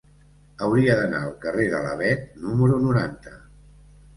[0.67, 3.37] Hauria d'anar al carrer de l'Avet número noranta.